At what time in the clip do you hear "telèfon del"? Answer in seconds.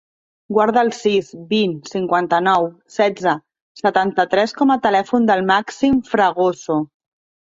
4.87-5.45